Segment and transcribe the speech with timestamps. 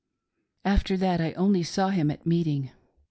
[0.65, 2.09] After that I only saw him.
[2.09, 2.71] at meeting.